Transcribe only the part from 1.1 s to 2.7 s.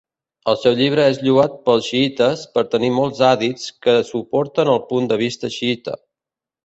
lloat pels xiïtes per